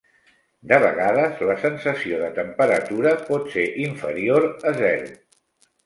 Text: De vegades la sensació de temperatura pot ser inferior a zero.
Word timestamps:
De 0.71 0.79
vegades 0.83 1.43
la 1.51 1.57
sensació 1.67 2.19
de 2.23 2.31
temperatura 2.41 3.15
pot 3.31 3.49
ser 3.57 3.69
inferior 3.87 4.53
a 4.73 4.79
zero. 4.85 5.19